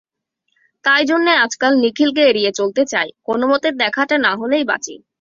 তাই 0.85 1.03
জন্যে 1.05 1.31
আজকাল 1.45 1.73
নিখিলকে 1.83 2.21
এড়িয়ে 2.29 2.51
চলতে 2.51 2.81
চাই, 2.85 3.07
কোনোমতে 3.27 3.67
দেখাটা 3.81 4.15
না 4.17 4.31
হলেই 4.35 4.63
বাঁচি। 4.63 4.95